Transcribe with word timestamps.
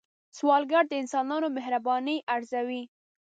سوالګر 0.37 0.83
د 0.87 0.93
انسانانو 1.01 1.47
مهرباني 1.57 2.17
ارزوي 2.35 2.81